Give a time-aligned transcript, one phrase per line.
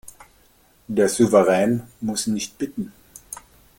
[0.87, 2.91] Der Souverän muss nicht bitten.